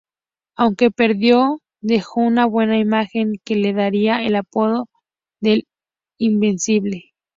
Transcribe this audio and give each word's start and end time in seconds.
Aunque 0.55 0.89
perdió, 0.89 1.59
dejo 1.79 2.21
una 2.21 2.47
buena 2.47 2.79
imagen 2.79 3.33
que 3.45 3.55
le 3.55 3.71
daría 3.71 4.23
el 4.25 4.35
apodo 4.35 4.87
de 5.41 5.53
"el 5.53 5.67
invencible". 6.17 7.11